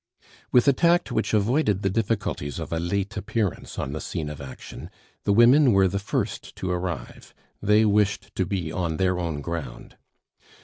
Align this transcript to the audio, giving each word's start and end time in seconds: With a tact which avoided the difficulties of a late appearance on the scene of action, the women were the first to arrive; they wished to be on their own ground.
With 0.51 0.67
a 0.67 0.73
tact 0.73 1.11
which 1.11 1.31
avoided 1.31 1.83
the 1.83 1.89
difficulties 1.91 2.57
of 2.57 2.73
a 2.73 2.79
late 2.79 3.15
appearance 3.17 3.77
on 3.77 3.91
the 3.91 4.01
scene 4.01 4.31
of 4.31 4.41
action, 4.41 4.89
the 5.25 5.31
women 5.31 5.73
were 5.73 5.87
the 5.87 5.99
first 5.99 6.55
to 6.55 6.71
arrive; 6.71 7.35
they 7.61 7.85
wished 7.85 8.33
to 8.33 8.47
be 8.47 8.71
on 8.71 8.97
their 8.97 9.19
own 9.19 9.41
ground. 9.41 9.97